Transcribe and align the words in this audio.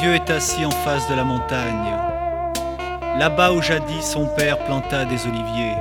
vieux 0.00 0.14
est 0.14 0.30
assis 0.30 0.64
en 0.64 0.70
face 0.70 1.08
de 1.10 1.14
la 1.14 1.24
montagne, 1.24 1.94
là-bas 3.18 3.52
où 3.52 3.60
jadis 3.60 4.02
son 4.02 4.26
père 4.34 4.58
planta 4.64 5.04
des 5.04 5.26
oliviers. 5.26 5.76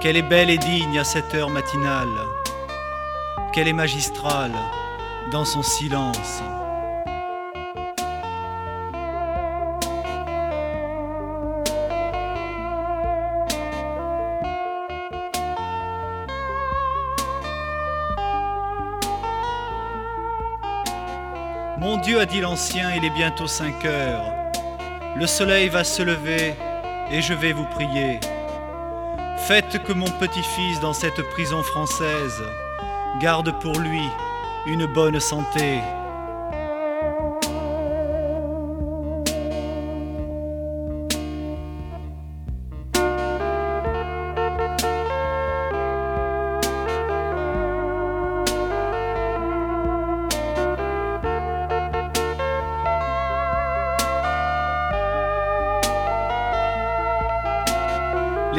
Qu'elle 0.00 0.16
est 0.16 0.22
belle 0.22 0.50
et 0.50 0.58
digne 0.58 0.98
à 0.98 1.04
cette 1.04 1.34
heure 1.34 1.50
matinale, 1.50 2.16
qu'elle 3.52 3.66
est 3.66 3.72
magistrale 3.72 4.52
dans 5.32 5.44
son 5.44 5.62
silence. 5.62 6.42
Dit 22.26 22.40
l'ancien, 22.40 22.94
il 22.94 23.04
est 23.04 23.10
bientôt 23.10 23.46
cinq 23.46 23.84
heures. 23.84 24.32
Le 25.16 25.26
soleil 25.26 25.68
va 25.68 25.84
se 25.84 26.02
lever 26.02 26.54
et 27.10 27.20
je 27.20 27.34
vais 27.34 27.52
vous 27.52 27.66
prier. 27.66 28.20
Faites 29.46 29.82
que 29.82 29.92
mon 29.92 30.08
petit-fils 30.08 30.80
dans 30.80 30.92
cette 30.92 31.22
prison 31.30 31.62
française 31.62 32.42
garde 33.20 33.58
pour 33.60 33.78
lui 33.78 34.08
une 34.66 34.86
bonne 34.86 35.20
santé. 35.20 35.80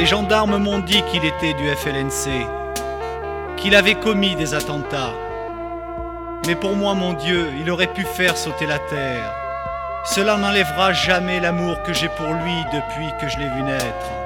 Les 0.05 0.11
gendarmes 0.11 0.57
m'ont 0.57 0.77
dit 0.77 1.01
qu'il 1.09 1.25
était 1.25 1.55
du 1.55 1.67
FLNC, 1.67 2.45
qu'il 3.57 3.73
avait 3.73 3.95
commis 3.95 4.35
des 4.35 4.53
attentats. 4.53 5.15
Mais 6.45 6.53
pour 6.53 6.75
moi, 6.75 6.93
mon 6.93 7.13
Dieu, 7.13 7.49
il 7.59 7.71
aurait 7.71 7.91
pu 7.91 8.03
faire 8.03 8.37
sauter 8.37 8.67
la 8.67 8.77
terre. 8.77 9.33
Cela 10.03 10.37
n'enlèvera 10.37 10.93
jamais 10.93 11.39
l'amour 11.39 11.81
que 11.81 11.91
j'ai 11.91 12.09
pour 12.09 12.27
lui 12.27 12.53
depuis 12.71 13.11
que 13.19 13.27
je 13.27 13.39
l'ai 13.39 13.49
vu 13.49 13.63
naître. 13.63 14.24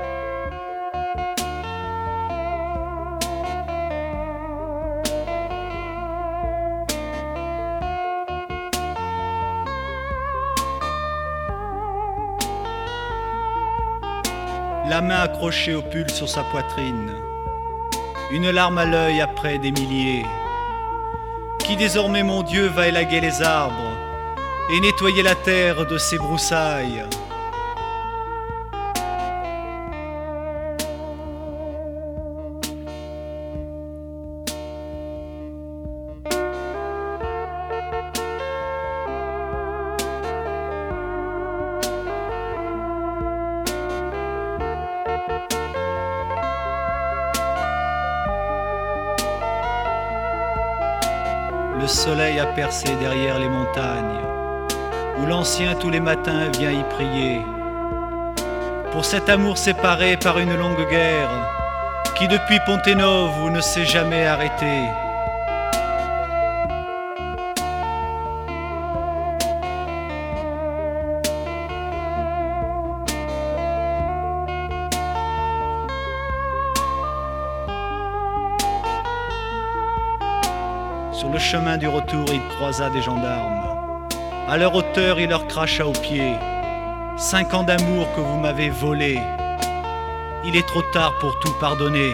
Main 15.20 15.24
accrochée 15.24 15.76
au 15.76 15.82
pull 15.82 16.10
sur 16.10 16.28
sa 16.28 16.44
poitrine, 16.44 17.12
une 18.32 18.50
larme 18.52 18.78
à 18.78 18.86
l'œil 18.86 19.22
après 19.22 19.58
des 19.58 19.72
milliers. 19.72 20.26
Qui 21.60 21.76
désormais, 21.76 22.24
mon 22.24 22.44
Dieu, 22.44 22.68
va 22.68 22.88
élaguer 22.88 23.22
les 23.22 23.42
arbres 23.42 23.94
et 24.72 24.80
nettoyer 24.82 25.24
la 25.24 25.36
terre 25.36 25.86
de 25.86 25.98
ses 25.98 26.18
broussailles. 26.18 27.04
Derrière 53.00 53.40
les 53.40 53.50
montagnes, 53.50 54.22
où 55.18 55.26
l'ancien 55.26 55.74
tous 55.74 55.90
les 55.90 56.00
matins 56.00 56.50
vient 56.56 56.72
y 56.72 56.84
prier. 56.84 57.42
Pour 58.92 59.06
cet 59.06 59.28
amour 59.28 59.58
séparé 59.58 60.18
par 60.18 60.38
une 60.38 60.56
longue 60.56 60.88
guerre, 60.88 61.32
qui 62.16 62.28
depuis 62.28 62.60
Ponténove 62.68 63.50
ne 63.50 63.60
s'est 63.60 63.86
jamais 63.86 64.28
arrêté. 64.28 64.84
Chemin 81.52 81.78
du 81.78 81.88
retour, 81.88 82.26
il 82.32 82.42
croisa 82.56 82.92
des 82.92 83.02
gendarmes. 83.02 84.08
À 84.48 84.56
leur 84.56 84.76
hauteur, 84.76 85.20
il 85.20 85.30
leur 85.30 85.48
cracha 85.48 85.88
aux 85.88 85.94
pieds. 85.94 86.36
Cinq 87.18 87.56
ans 87.56 87.64
d'amour 87.64 88.08
que 88.16 88.22
vous 88.22 88.38
m'avez 88.38 88.70
volé. 88.70 89.20
Il 90.46 90.56
est 90.56 90.68
trop 90.68 90.84
tard 90.94 91.18
pour 91.20 91.40
tout 91.40 91.54
pardonner. 91.60 92.12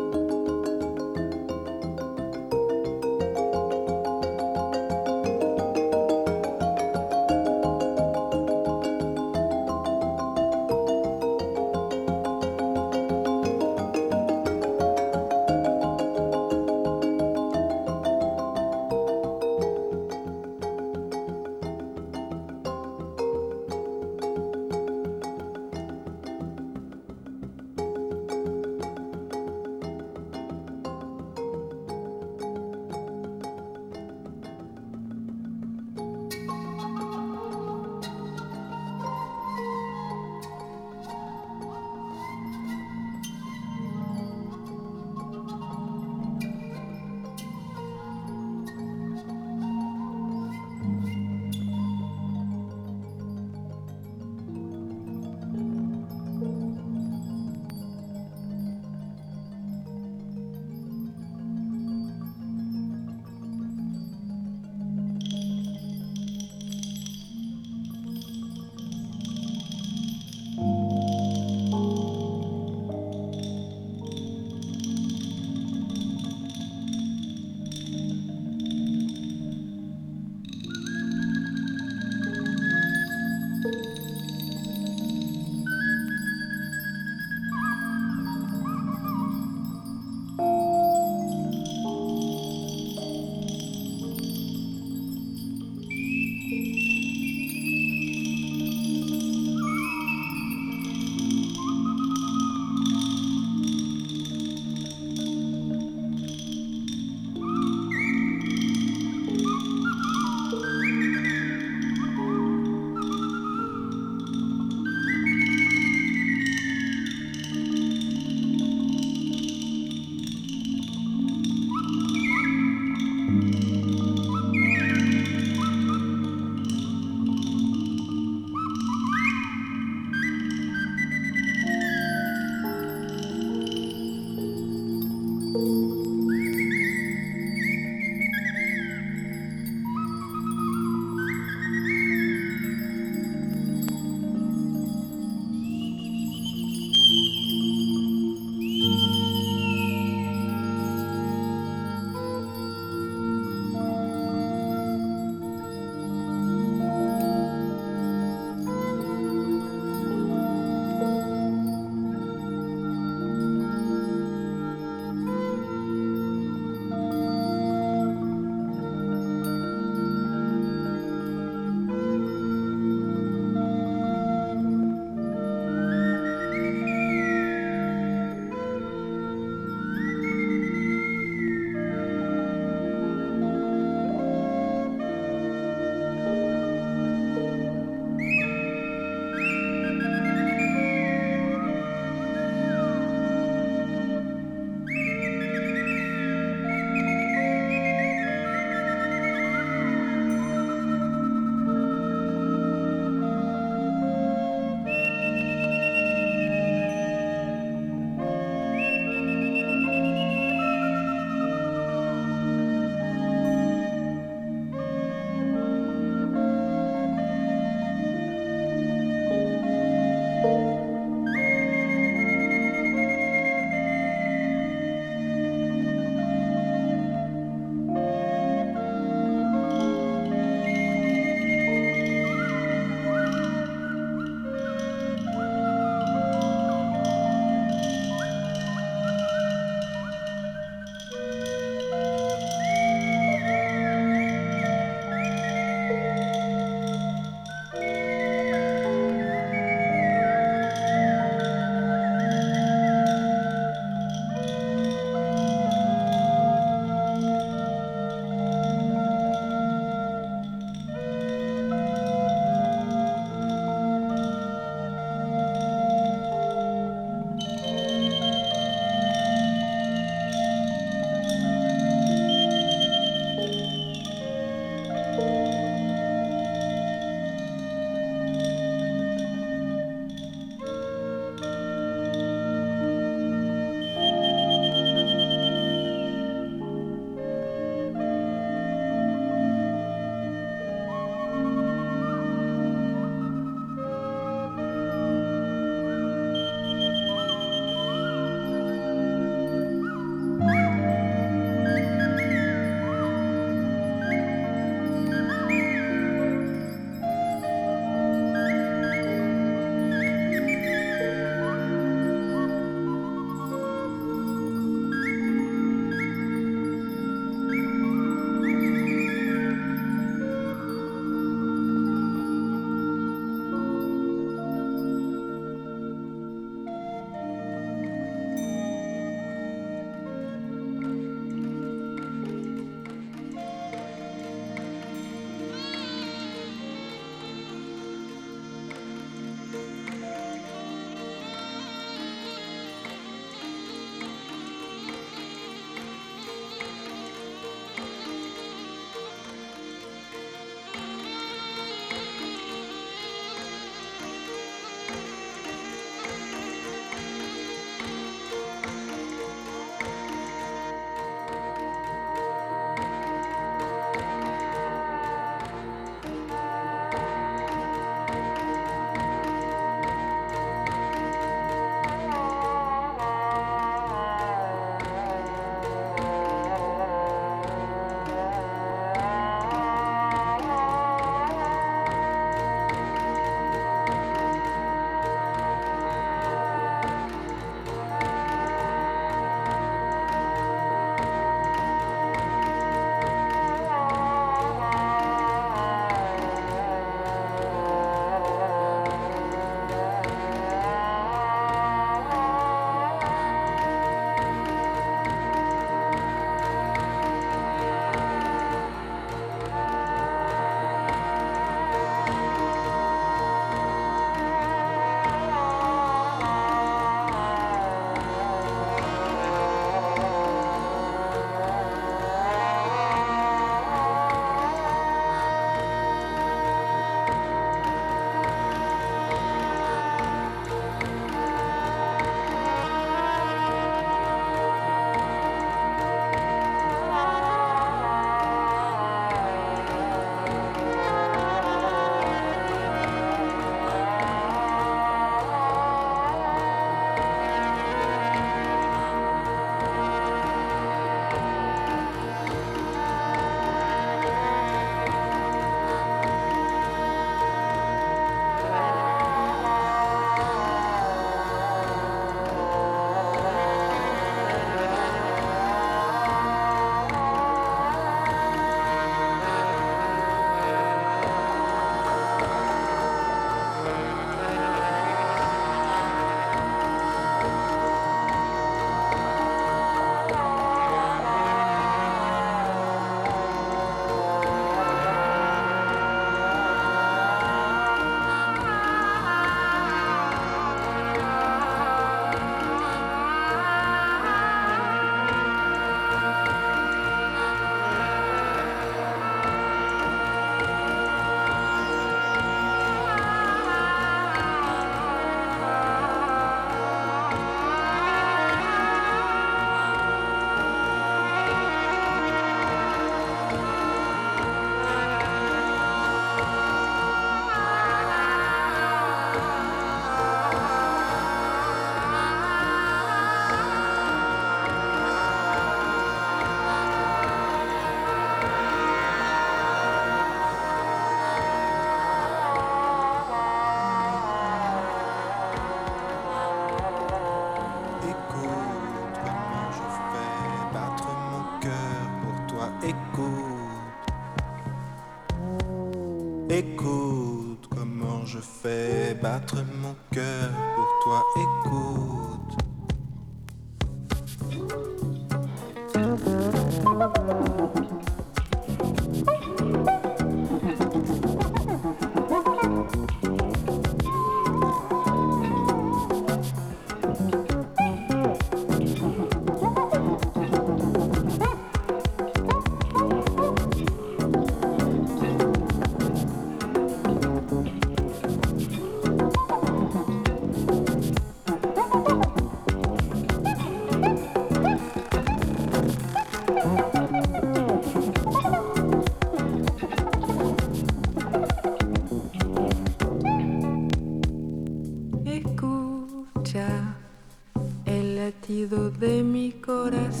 de 598.51 599.01
mi 599.01 599.31
corazón. 599.31 600.00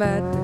med 0.00 0.39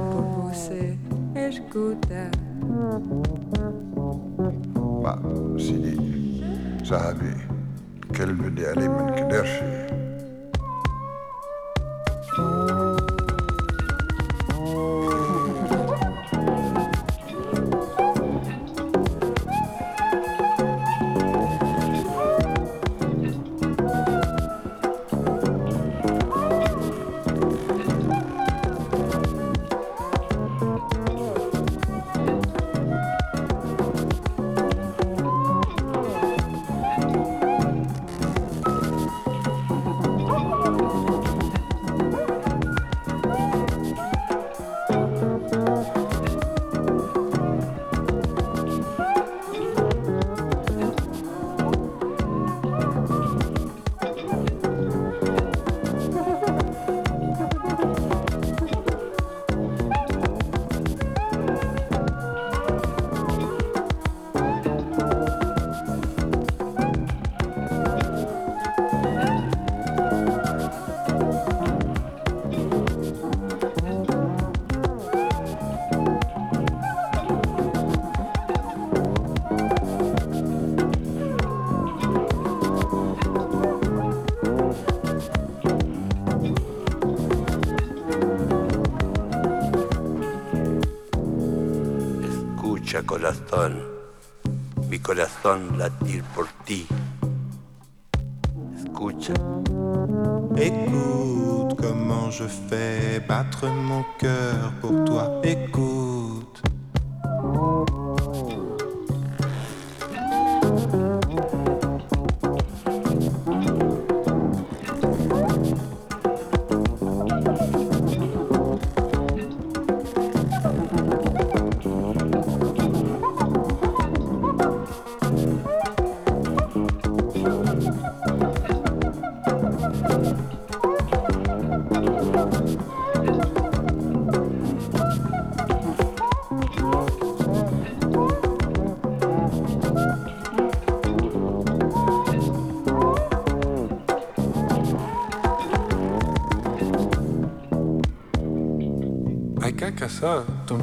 la 95.55 95.89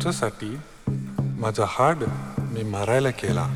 तुमच्यासाठी 0.04 0.58
माझा 1.40 1.66
हाड 1.68 2.04
मी 2.54 2.64
मारायला 2.64 3.10
केला. 3.10 3.48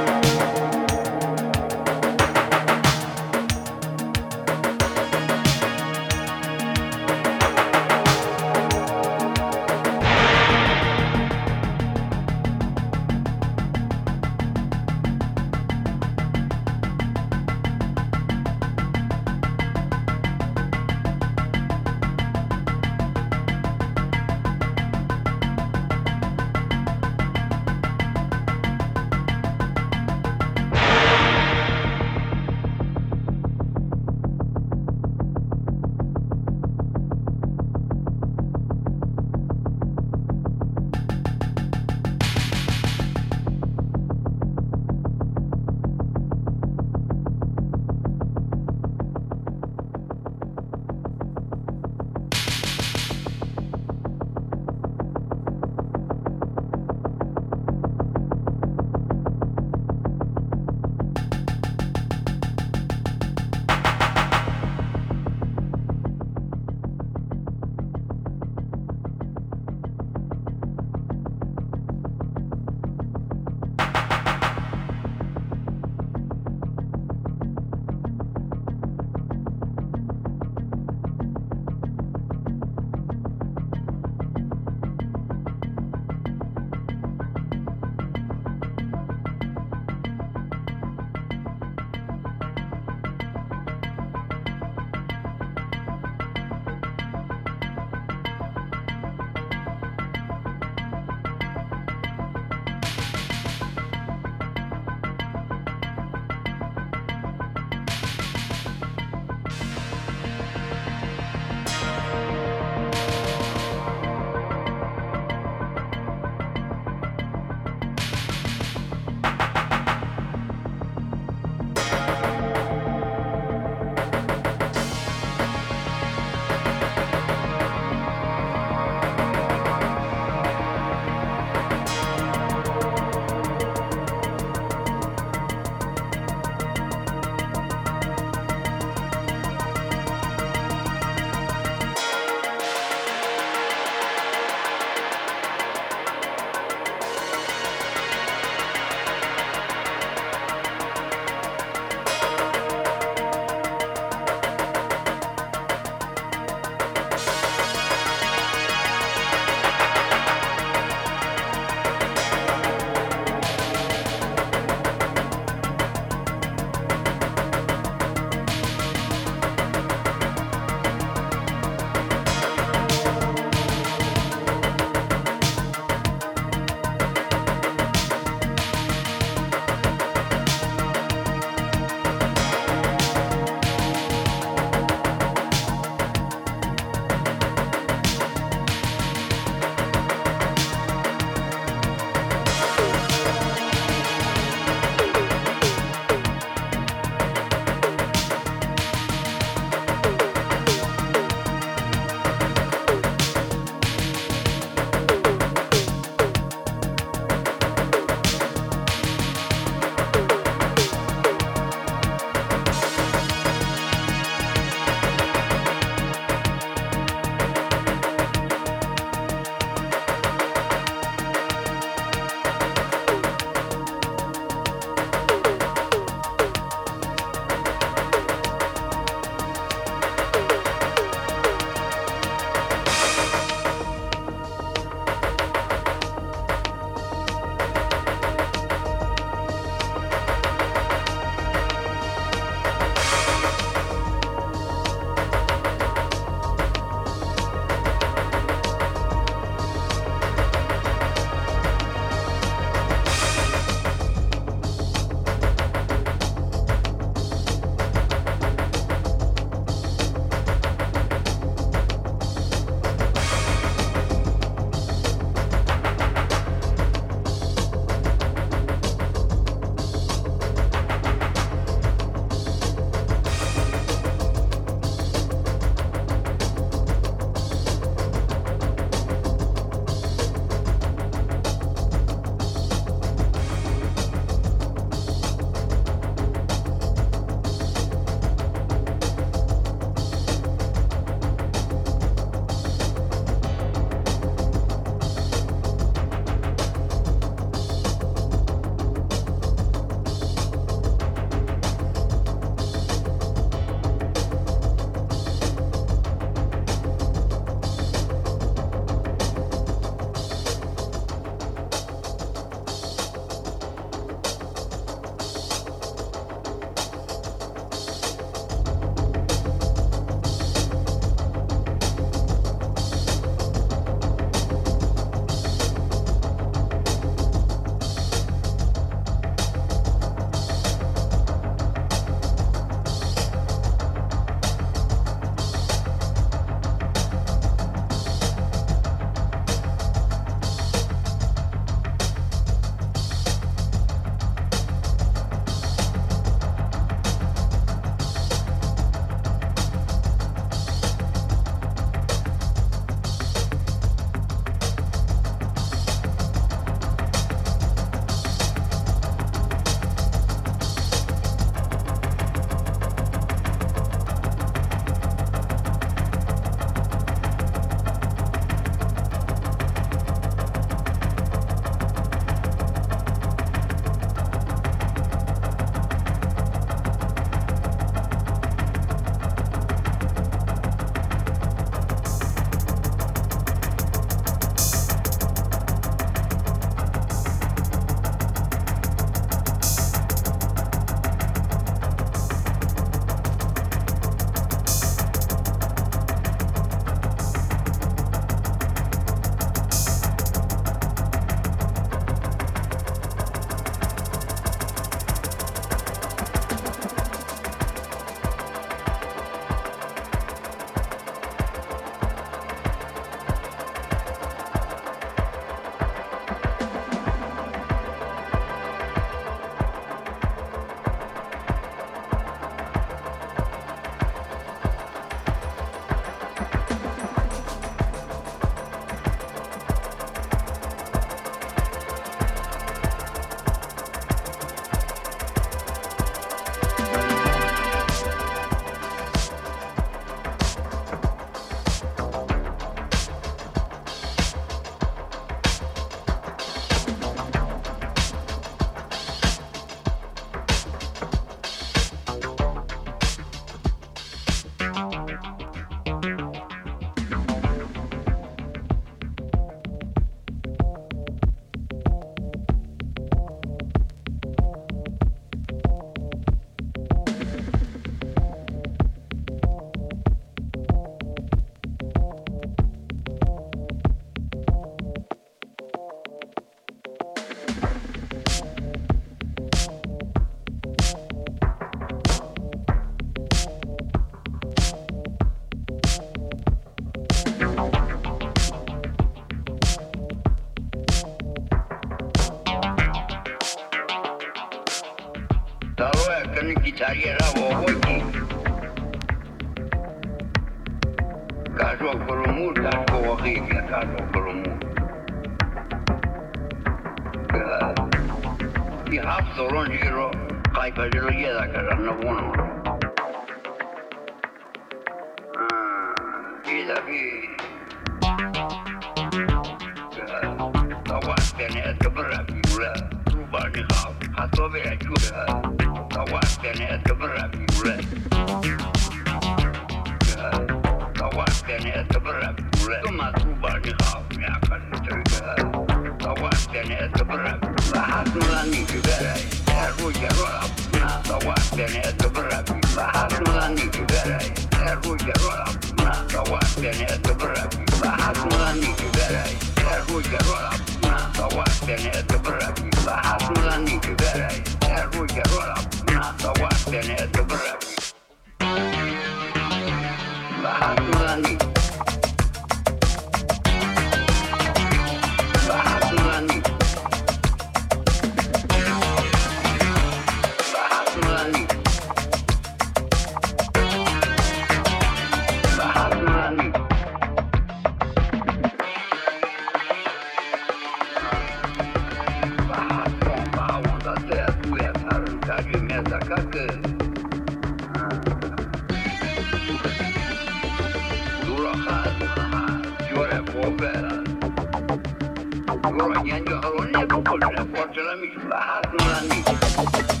Mi 598.59 600.00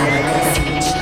Ela 0.00 0.16
é 0.16 0.80
decide. 0.80 0.99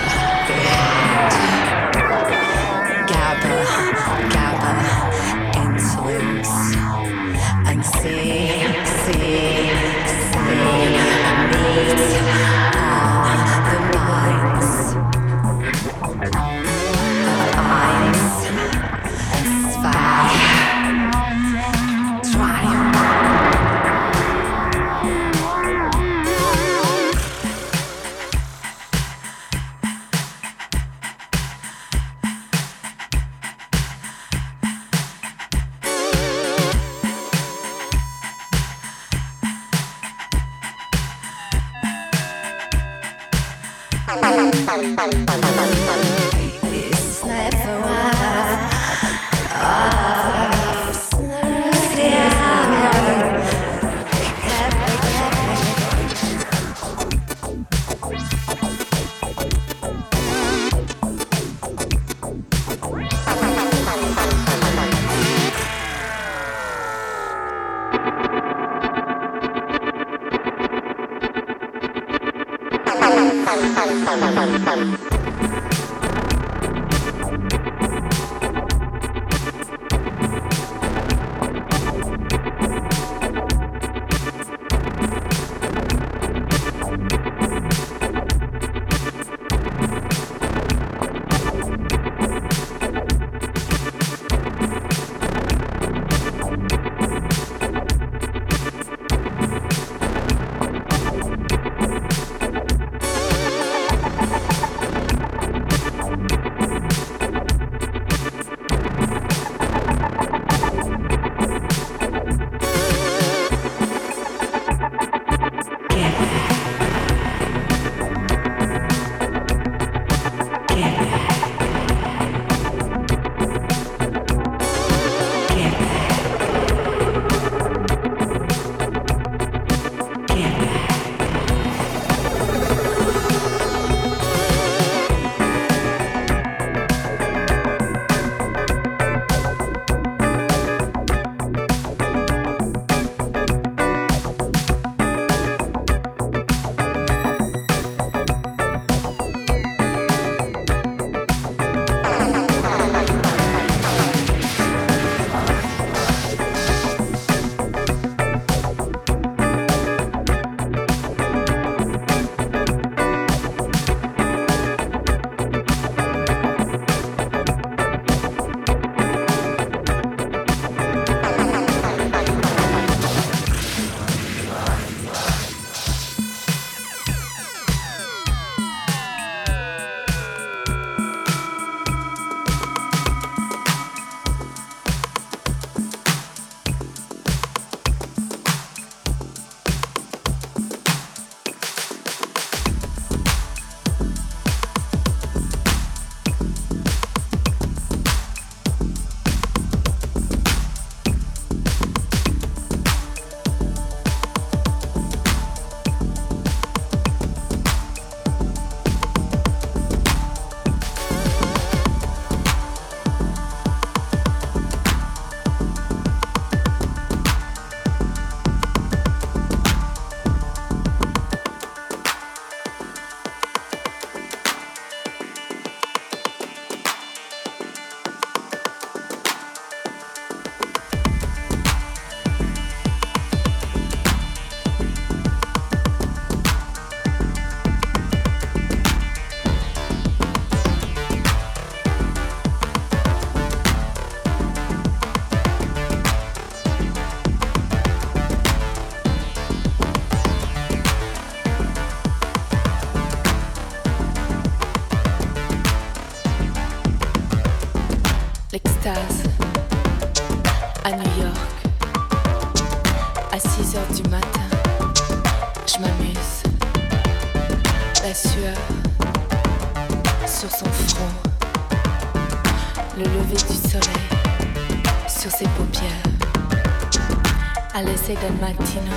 L'essai 278.00 278.16
del 278.16 278.32
mattino 278.38 278.94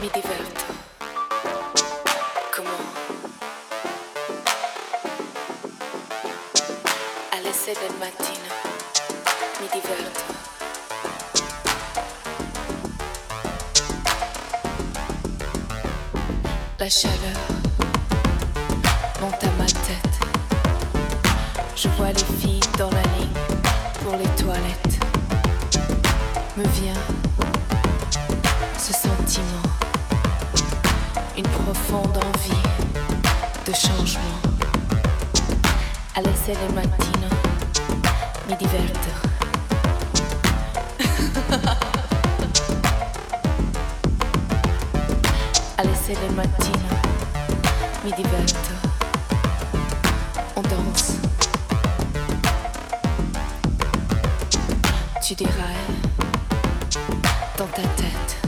mi 0.00 0.08
diverto. 0.12 0.64
Comment? 2.54 2.86
À 7.32 7.40
l'essai 7.42 7.74
del 7.74 7.94
mattino 7.98 8.54
mi 9.60 9.68
diverto. 9.72 10.20
La 16.78 16.88
chaleur 16.88 17.36
monte 19.20 19.44
à 19.44 19.50
ma 19.58 19.66
tête. 19.66 20.18
Je 21.74 21.88
vois 21.96 22.12
les 22.12 22.24
filles 22.40 22.60
dans 22.78 22.90
la 22.90 23.02
ligne 23.18 23.34
pour 24.02 24.16
les 24.16 24.28
toilettes. 24.36 24.98
Me 26.56 26.64
vient 26.80 27.17
7 36.48 36.60
del 36.60 36.72
mattino 36.72 37.28
mi 38.46 38.56
diverto. 38.56 39.10
Alle 45.76 45.94
6 45.94 46.16
del 46.18 46.32
mattino 46.32 46.88
mi 48.02 48.14
diverto. 48.16 48.70
On 50.54 50.62
danse. 50.62 51.20
Tu 55.20 55.34
dirais 55.34 55.52
eh, 55.52 55.92
dans 57.58 57.68
ta 57.74 57.82
tête. 57.82 58.38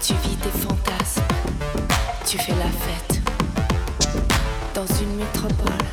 Tu 0.00 0.14
vis 0.14 0.36
tes 0.38 0.50
fantasmes. 0.50 1.22
Tu 2.26 2.38
fais 2.38 2.56
la 2.56 2.66
fête 2.66 3.20
dans 4.74 4.86
une 5.00 5.14
métropole. 5.14 5.83